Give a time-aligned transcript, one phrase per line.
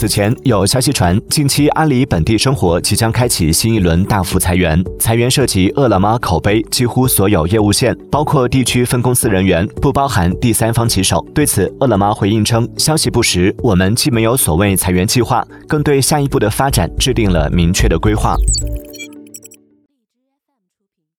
[0.00, 11.22] 此前有消息传近期阿里本地生活即将开启新一轮大幅裁员裁员涉及饿了么口碑几乎所有业务线包括地区分公司人员不包含第三方骑手。
[11.34, 18.34] 对此饿了么回应称消息不实我们既没有所谓裁员计划更对下一步的发展制定了明确的规划。